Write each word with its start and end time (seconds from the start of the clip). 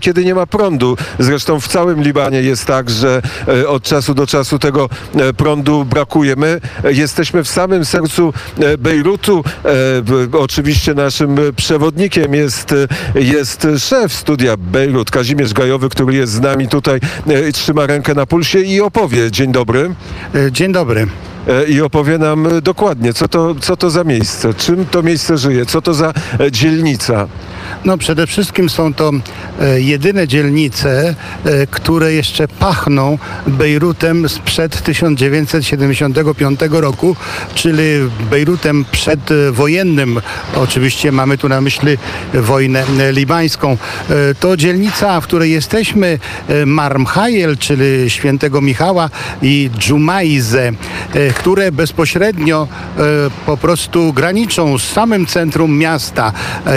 kiedy 0.00 0.24
nie 0.24 0.34
ma 0.34 0.46
prądu. 0.46 0.96
Zresztą 1.18 1.60
w 1.60 1.68
całym 1.68 2.02
Libanie 2.02 2.42
jest 2.42 2.66
tak, 2.66 2.90
że 2.90 3.22
e, 3.48 3.68
od 3.68 3.82
czasu 3.82 4.14
do 4.14 4.26
czasu 4.26 4.58
tego 4.58 4.88
e, 5.14 5.32
prądu 5.32 5.84
brakuje. 5.84 6.36
My 6.36 6.60
e, 6.84 6.92
jesteśmy 6.92 7.44
w 7.44 7.48
samym 7.48 7.84
sercu 7.84 8.32
Bejrutu. 8.78 9.44
Oczywiście 10.32 10.94
naszym 10.94 11.36
przewodnikiem 11.56 12.34
jest, 12.34 12.74
jest 13.14 13.66
szef 13.78 14.12
studia 14.12 14.56
Bejrut, 14.56 15.10
Kazimierz 15.10 15.52
Gajowy, 15.52 15.88
który 15.88 16.14
jest 16.14 16.32
z 16.32 16.40
nami 16.40 16.68
tutaj, 16.68 17.00
trzyma 17.52 17.86
rękę 17.86 18.14
na 18.14 18.26
pulsie 18.26 18.60
i 18.60 18.80
opowie. 18.80 19.30
Dzień 19.30 19.52
dobry. 19.52 19.94
Dzień 20.50 20.72
dobry. 20.72 21.06
I 21.68 21.80
opowie 21.80 22.18
nam 22.18 22.48
dokładnie, 22.62 23.14
co 23.14 23.28
to, 23.28 23.54
co 23.54 23.76
to 23.76 23.90
za 23.90 24.04
miejsce, 24.04 24.54
czym 24.54 24.86
to 24.86 25.02
miejsce 25.02 25.38
żyje, 25.38 25.66
co 25.66 25.82
to 25.82 25.94
za 25.94 26.12
dzielnica. 26.50 27.28
No 27.84 27.98
przede 27.98 28.26
wszystkim 28.26 28.68
są 28.68 28.94
to 28.94 29.10
e, 29.60 29.80
jedyne 29.80 30.28
dzielnice, 30.28 31.14
e, 31.44 31.66
które 31.66 32.12
jeszcze 32.12 32.48
pachną 32.48 33.18
Bejrutem 33.46 34.28
sprzed 34.28 34.82
1975 34.82 36.60
roku, 36.70 37.16
czyli 37.54 37.82
Bejrutem 38.30 38.84
przedwojennym. 38.92 40.20
Oczywiście 40.54 41.12
mamy 41.12 41.38
tu 41.38 41.48
na 41.48 41.60
myśli 41.60 41.98
wojnę 42.34 42.84
libańską. 43.12 43.76
E, 44.10 44.34
To 44.34 44.56
dzielnica, 44.56 45.20
w 45.20 45.24
której 45.24 45.52
jesteśmy, 45.52 46.18
Marmhajel, 46.66 47.58
czyli 47.58 48.10
świętego 48.10 48.60
Michała 48.60 49.10
i 49.42 49.70
Dżumajze, 49.78 50.72
które 51.34 51.72
bezpośrednio 51.72 52.68
po 53.46 53.56
prostu 53.56 54.12
graniczą 54.12 54.78
z 54.78 54.82
samym 54.82 55.26
centrum 55.26 55.78
miasta. 55.78 56.32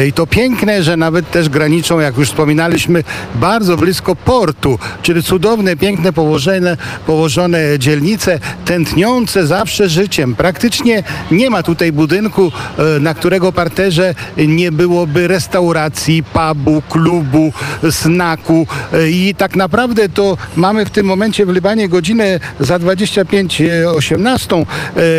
I 0.07 0.13
to 0.13 0.27
piękne, 0.27 0.83
że 0.83 0.92
nawet 0.97 1.31
też 1.31 1.49
graniczą, 1.49 1.99
jak 1.99 2.17
już 2.17 2.27
wspominaliśmy, 2.27 3.03
bardzo 3.35 3.77
blisko 3.77 4.15
portu, 4.15 4.79
czyli 5.01 5.23
cudowne, 5.23 5.75
piękne, 5.75 6.13
położone, 6.13 6.77
położone 7.05 7.59
dzielnice, 7.79 8.39
tętniące 8.65 9.47
zawsze 9.47 9.89
życiem. 9.89 10.35
Praktycznie 10.35 11.03
nie 11.31 11.49
ma 11.49 11.63
tutaj 11.63 11.91
budynku, 11.91 12.51
e, 12.77 12.99
na 12.99 13.13
którego 13.13 13.51
parterze 13.51 14.15
nie 14.37 14.71
byłoby 14.71 15.27
restauracji, 15.27 16.23
pubu, 16.23 16.81
klubu, 16.89 17.53
snaku 17.91 18.67
E, 18.93 19.09
i 19.09 19.35
tak 19.35 19.55
naprawdę 19.55 20.09
to 20.09 20.37
mamy 20.55 20.85
w 20.85 20.89
tym 20.89 21.05
momencie 21.05 21.45
w 21.45 21.49
Libanie 21.49 21.89
godzinę 21.89 22.39
za 22.59 22.79
25 22.79 23.61
e, 23.61 23.89
18 23.89 24.55
e, 24.55 24.63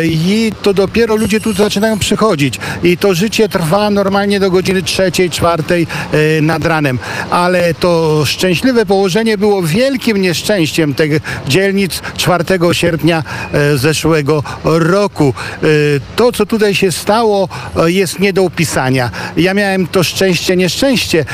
i 0.05 0.51
to 0.61 0.73
dopiero 0.73 1.15
ludzie 1.15 1.39
tu 1.39 1.53
zaczynają 1.53 1.99
przychodzić 1.99 2.59
i 2.83 2.97
to 2.97 3.13
życie 3.13 3.49
trwa 3.49 3.89
normalnie 3.89 4.39
do 4.39 4.51
godziny 4.51 4.83
trzeciej, 4.83 5.29
czwartej 5.29 5.64
e, 5.71 6.41
nad 6.41 6.65
ranem, 6.65 6.99
ale 7.29 7.73
to 7.73 8.23
szczęśliwe 8.25 8.85
położenie 8.85 9.37
było 9.37 9.61
wielkim 9.63 10.17
nieszczęściem 10.17 10.93
tych 10.93 11.21
dzielnic 11.47 12.01
4 12.17 12.43
sierpnia 12.71 13.23
e, 13.53 13.77
zeszłego 13.77 14.43
roku. 14.63 15.33
E, 15.63 15.67
To, 16.15 16.31
co 16.31 16.45
tutaj 16.45 16.75
się 16.75 16.91
stało, 16.91 17.49
jest 17.85 18.19
nie 18.19 18.33
do 18.33 18.43
opisania. 18.43 19.11
Ja 19.37 19.53
miałem 19.53 19.87
to 19.87 20.03
szczęście, 20.03 20.55
nieszczęście, 20.55 21.25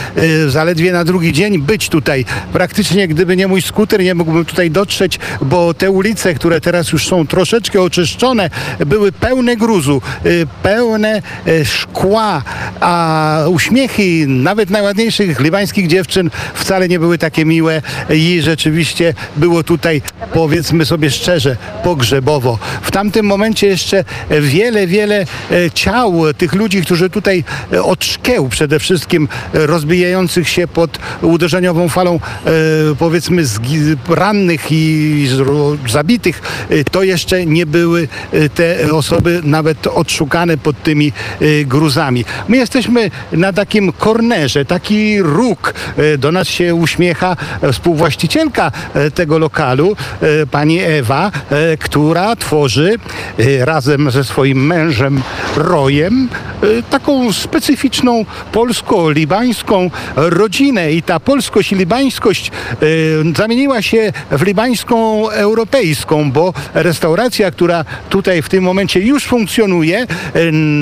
zaledwie 0.47 0.91
na 0.91 1.03
drugi 1.03 1.33
dzień 1.33 1.61
być 1.61 1.89
tutaj. 1.89 2.25
Praktycznie, 2.53 3.07
gdyby 3.07 3.37
nie 3.37 3.47
mój 3.47 3.61
skuter, 3.61 4.03
nie 4.03 4.15
mógłbym 4.15 4.45
tutaj 4.45 4.71
dotrzeć, 4.71 5.19
bo 5.41 5.73
te 5.73 5.91
ulice, 5.91 6.33
które 6.33 6.61
teraz 6.61 6.91
już 6.91 7.07
są 7.07 7.27
troszeczkę 7.27 7.81
oczyszczone, 7.81 8.49
były 8.85 9.11
pełne 9.11 9.55
gruzu, 9.55 10.01
pełne 10.63 11.21
szkła, 11.65 12.43
a 12.79 13.37
uśmiechy 13.47 14.20
nawet 14.27 14.69
najładniejszych 14.69 15.39
libańskich 15.39 15.87
dziewczyn 15.87 16.29
wcale 16.53 16.87
nie 16.87 16.99
były 16.99 17.17
takie 17.17 17.45
miłe 17.45 17.81
i 18.09 18.41
rzeczywiście 18.41 19.13
było 19.35 19.63
tutaj, 19.63 20.01
powiedzmy 20.33 20.85
sobie 20.85 21.11
szczerze, 21.11 21.57
pogrzebowo. 21.83 22.59
W 22.81 22.91
tamtym 22.91 23.25
momencie 23.25 23.67
jeszcze 23.67 24.03
wiele, 24.41 24.87
wiele 24.87 25.25
e, 25.51 25.71
ciał 25.71 26.21
tych 26.37 26.53
ludzi, 26.53 26.81
którzy 26.81 27.09
tutaj 27.09 27.43
e, 27.73 27.83
od 27.83 28.05
szkieł 28.05 28.49
przede 28.49 28.79
wszystkim 28.79 29.27
e, 29.53 29.67
rozbijających 29.67 30.49
się 30.49 30.67
pod 30.67 30.99
uderzeniową 31.21 31.89
falą, 31.89 32.19
powiedzmy, 32.99 33.43
rannych 34.09 34.71
i 34.71 35.27
zabitych, 35.89 36.41
to 36.91 37.03
jeszcze 37.03 37.45
nie 37.45 37.65
były 37.65 38.07
te 38.55 38.93
osoby 38.93 39.41
nawet 39.43 39.87
odszukane 39.87 40.57
pod 40.57 40.83
tymi 40.83 41.11
gruzami. 41.65 42.25
My 42.47 42.57
jesteśmy 42.57 43.11
na 43.31 43.53
takim 43.53 43.91
kornerze, 44.11 44.65
taki 44.65 45.21
róg. 45.21 45.73
E, 45.97 46.17
Do 46.17 46.31
nas 46.31 46.47
się 46.47 46.75
uśmiecha 46.75 47.35
e, 47.61 47.73
współwłaścicielka 47.73 48.71
e, 48.93 49.11
tego 49.11 49.39
lokalu, 49.39 49.95
pani 50.51 50.79
Ewa, 50.79 51.31
która 51.79 52.35
tworzy 52.35 52.95
razem 53.59 54.11
ze 54.11 54.23
swoim 54.23 54.65
mężem 54.65 55.21
Rojem 55.55 56.29
taką 56.89 57.33
specyficzną 57.33 58.25
polsko-libańską 58.51 59.89
rodzinę. 60.15 60.91
I 60.91 61.03
ta 61.03 61.19
polskość 61.19 61.71
i 61.71 61.75
libańskość 61.75 62.51
zamieniła 63.37 63.81
się 63.81 64.13
w 64.31 64.41
libańską 64.41 65.29
europejską, 65.29 66.31
bo 66.31 66.53
restauracja, 66.73 67.51
która 67.51 67.85
tutaj 68.09 68.41
w 68.41 68.49
tym 68.49 68.63
momencie 68.63 68.99
już 68.99 69.25
funkcjonuje, 69.25 70.07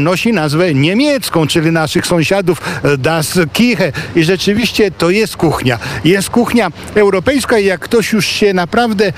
nosi 0.04 0.34
nazwę 0.34 0.74
niemiecką, 0.74 1.48
czyli 1.48 1.72
naszych 1.72 2.08
sąsiadów 2.08 2.62
e, 2.84 2.98
Das 3.20 3.40
Kiche. 3.54 3.92
I 4.16 4.24
rzeczywiście 4.24 4.92
to 4.92 5.10
jest 5.10 5.38
kuchnia. 5.38 5.80
Jest 6.04 6.30
kuchnia 6.30 6.72
europejska 6.96 7.60
i 7.60 7.66
jak 7.66 7.82
ktoś 7.82 8.14
już 8.14 8.26
się 8.26 8.54
naprawdę 8.54 9.08
e, 9.08 9.12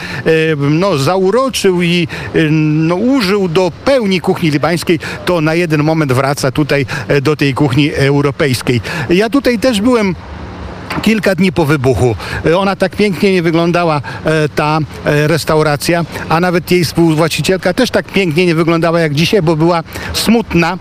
no, 0.55 0.97
zauroczył 0.97 1.81
i 1.81 2.07
e, 2.35 2.39
no, 2.51 2.95
użył 2.95 3.47
do 3.47 3.71
pełni 3.85 4.21
kuchni 4.21 4.51
libańskiej, 4.51 4.99
to 5.25 5.41
na 5.41 5.53
jeden 5.53 5.83
moment 5.83 6.13
wraca 6.13 6.51
tutaj 6.51 6.85
e, 7.07 7.21
do 7.21 7.35
tej 7.35 7.53
kuchni 7.53 7.93
europejskiej. 7.93 8.81
Ja 9.09 9.29
tutaj 9.29 9.59
też 9.59 9.81
byłem 9.81 10.15
kilka 11.01 11.35
dni 11.35 11.51
po 11.51 11.65
wybuchu. 11.65 12.15
Ona 12.57 12.75
tak 12.75 12.95
pięknie 12.95 13.33
nie 13.33 13.41
wyglądała, 13.41 14.01
ta 14.55 14.79
restauracja, 15.05 16.05
a 16.29 16.39
nawet 16.39 16.71
jej 16.71 16.85
współwłaścicielka 16.85 17.73
też 17.73 17.91
tak 17.91 18.05
pięknie 18.05 18.45
nie 18.45 18.55
wyglądała 18.55 18.99
jak 18.99 19.13
dzisiaj, 19.13 19.41
bo 19.41 19.55
była 19.55 19.83
smutna, 20.13 20.77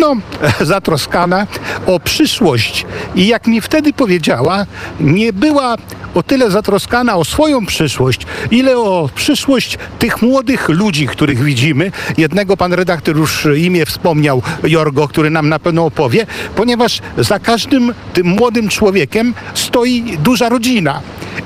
no, 0.00 0.16
zatroskana 0.60 1.46
o 1.86 2.00
przyszłość. 2.00 2.86
I 3.14 3.26
jak 3.26 3.46
mi 3.46 3.60
wtedy 3.60 3.92
powiedziała, 3.92 4.66
nie 5.00 5.32
była 5.32 5.76
o 6.14 6.22
tyle 6.22 6.50
zatroskana 6.50 7.16
o 7.16 7.24
swoją 7.24 7.66
przyszłość, 7.66 8.26
ile 8.50 8.78
o 8.78 9.08
przyszłość 9.14 9.78
tych 9.98 10.22
młodych 10.22 10.68
ludzi, 10.68 11.06
których 11.06 11.44
widzimy. 11.44 11.92
Jednego 12.18 12.56
pan 12.56 12.72
redaktor 12.72 13.16
już 13.16 13.48
imię 13.56 13.86
wspomniał, 13.86 14.42
Jorgo, 14.62 15.08
który 15.08 15.30
nam 15.30 15.48
na 15.48 15.58
pewno 15.58 15.86
opowie, 15.86 16.26
ponieważ 16.56 17.00
za 17.18 17.38
każdym 17.38 17.94
tym 18.12 18.26
młodym 18.26 18.68
człowiekiem 18.68 19.34
stoi 19.54 20.18
duża 20.18 20.48
rodzina. 20.48 21.00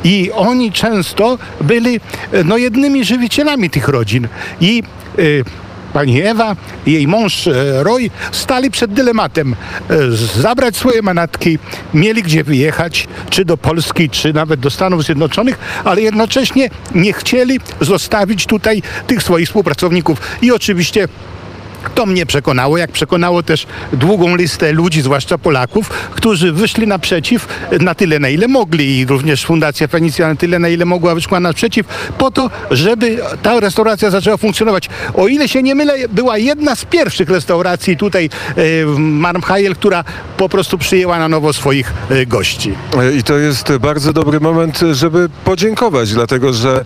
I 0.05 0.31
oni 0.35 0.73
często 0.73 1.39
byli 1.61 2.01
no, 2.45 2.57
jednymi 2.57 3.05
żywicielami 3.05 3.71
tych 3.71 3.89
rodzin. 3.89 4.29
I 4.61 4.83
y, 5.19 5.45
Pani 5.93 6.23
Ewa 6.23 6.57
i 6.87 6.93
jej 6.93 7.09
mąż 7.09 7.47
e, 7.47 7.83
Roy 7.83 8.11
stali 8.33 8.71
przed 8.71 8.93
dylematem 8.93 9.57
e, 9.91 9.97
zabrać 10.41 10.77
swoje 10.77 11.03
manatki, 11.03 11.59
mieli 11.95 12.23
gdzie 12.23 12.45
wyjechać, 12.45 13.09
czy 13.31 13.45
do 13.45 13.57
Polski, 13.57 14.11
czy 14.11 14.33
nawet 14.33 14.61
do 14.61 14.71
Stanów 14.71 15.05
Zjednoczonych, 15.05 15.59
ale 15.85 16.01
jednocześnie 16.03 16.71
nie 16.95 17.13
chcieli 17.13 17.61
zostawić 17.81 18.47
tutaj 18.47 18.83
tych 19.07 19.23
swoich 19.23 19.47
współpracowników. 19.47 20.21
I 20.43 20.53
oczywiście 20.53 21.09
to 21.95 22.07
mnie 22.07 22.27
przekonało, 22.27 22.79
jak 22.79 22.93
przekonało 22.93 23.43
też 23.43 23.67
długą 23.93 24.37
listę 24.37 24.73
ludzi, 24.73 25.03
zwłaszcza 25.03 25.39
Polaków, 25.39 25.89
którzy 25.89 26.53
wyszli 26.53 26.87
naprzeciw 26.87 27.49
na 27.81 27.95
tyle, 27.95 28.19
na 28.19 28.29
ile 28.29 28.49
mogli 28.49 28.99
i 28.99 29.07
również 29.07 29.45
Fundacja 29.45 29.89
Fenicja 29.89 30.29
na 30.29 30.37
tyle, 30.37 30.59
na 30.59 30.69
ile 30.69 30.85
mogła 30.85 31.15
wyszła 31.15 31.41
naprzeciw 31.41 31.87
po 32.19 32.31
to, 32.31 32.51
żeby 32.71 33.19
ta 33.43 33.61
restauracja 33.61 34.11
zaczęła 34.11 34.37
funkcjonować. 34.37 34.89
O 35.15 35.29
ile 35.29 35.49
się 35.49 35.63
nie 35.63 35.75
mylę, 35.75 35.95
była 36.09 36.39
jedna 36.39 36.77
z 36.77 36.85
pierwszych 36.85 37.31
restauracji 37.31 37.97
tutaj 37.97 38.25
e, 38.25 38.31
w 38.87 38.97
Marmhajel, 38.99 39.75
która 39.75 40.05
po 40.37 40.49
prostu 40.49 40.79
przyjęła 40.79 41.19
na 41.19 41.29
nowo 41.29 41.53
swoich 41.53 41.93
e, 42.11 42.27
gości. 42.27 42.73
E, 42.99 43.13
I 43.13 43.23
to 43.23 43.39
jest 43.39 43.73
bardzo 43.77 44.13
dobry 44.13 44.41
moment, 44.41 44.81
żeby 44.93 45.29
podziękować, 45.45 46.13
dlatego 46.13 46.53
że 46.53 46.85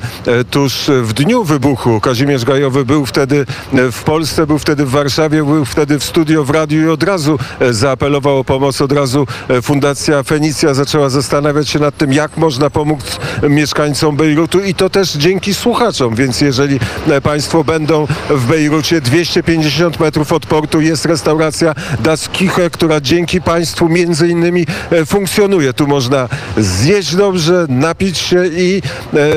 tuż 0.50 0.90
w 1.02 1.12
dniu 1.12 1.44
wybuchu 1.44 2.00
Kazimierz 2.00 2.44
Gajowy 2.44 2.84
był 2.84 3.06
wtedy 3.06 3.46
w 3.72 4.02
Polsce, 4.02 4.46
był 4.46 4.58
wtedy 4.58 4.81
w 4.86 4.90
Warszawie, 4.90 5.44
był 5.44 5.64
wtedy 5.64 5.98
w 5.98 6.04
studio 6.04 6.44
w 6.44 6.50
radiu 6.50 6.86
i 6.86 6.88
od 6.88 7.02
razu 7.02 7.38
e, 7.60 7.72
zaapelował 7.72 8.38
o 8.38 8.44
pomoc. 8.44 8.80
Od 8.80 8.92
razu 8.92 9.26
e, 9.48 9.62
Fundacja 9.62 10.22
Fenicja 10.22 10.74
zaczęła 10.74 11.08
zastanawiać 11.08 11.68
się 11.68 11.78
nad 11.78 11.96
tym, 11.96 12.12
jak 12.12 12.36
można 12.36 12.70
pomóc 12.70 13.18
mieszkańcom 13.48 14.16
Bejrutu 14.16 14.60
i 14.60 14.74
to 14.74 14.90
też 14.90 15.12
dzięki 15.12 15.54
słuchaczom. 15.54 16.14
Więc 16.14 16.40
jeżeli 16.40 16.80
e, 17.08 17.20
Państwo 17.20 17.64
będą 17.64 18.06
w 18.30 18.46
Bejrucie, 18.46 19.00
250 19.00 20.00
metrów 20.00 20.32
od 20.32 20.46
portu 20.46 20.80
jest 20.80 21.04
restauracja 21.04 21.74
Das 22.00 22.28
Kiche, 22.28 22.70
która 22.70 23.00
dzięki 23.00 23.40
Państwu 23.40 23.88
między 23.88 24.28
innymi 24.28 24.66
funkcjonuje. 25.06 25.72
Tu 25.72 25.86
można 25.86 26.28
zjeść 26.56 27.16
dobrze, 27.16 27.66
napić 27.68 28.18
się 28.18 28.46
i 28.46 28.82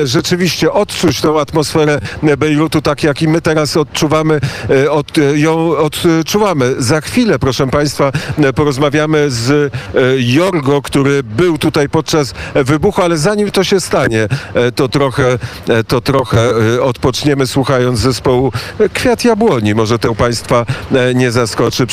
rzeczywiście 0.04 0.72
odczuć 0.72 1.20
tą 1.20 1.40
atmosferę 1.40 2.00
Bejrutu, 2.38 2.82
tak 2.82 3.02
jak 3.02 3.22
i 3.22 3.28
my 3.28 3.40
teraz 3.40 3.76
odczuwamy, 3.76 4.40
od, 4.90 5.12
ją 5.36 5.76
odczuwamy. 5.76 6.74
Za 6.78 7.00
chwilę, 7.00 7.38
proszę 7.38 7.66
Państwa, 7.66 8.12
porozmawiamy 8.54 9.30
z 9.30 9.50
e, 9.50 9.70
Jorgo, 10.18 10.82
który 10.82 11.22
był 11.22 11.58
tutaj 11.58 11.88
podczas 11.88 12.34
wybuchu, 12.54 13.02
ale 13.02 13.18
zanim 13.18 13.50
to 13.50 13.64
się 13.64 13.80
stanie, 13.80 14.28
e, 14.54 14.72
to 14.72 14.88
trochę, 14.88 15.38
e, 15.68 15.84
to 15.84 16.00
trochę 16.00 16.50
odpoczniemy 16.82 17.46
słuchając 17.46 17.98
zespołu 17.98 18.52
Kwiat 18.92 19.24
Jabłoni. 19.24 19.74
Może 19.74 19.98
to 19.98 20.14
Państwa 20.14 20.66
nie 21.14 21.30
zaskoczy. 21.30 21.86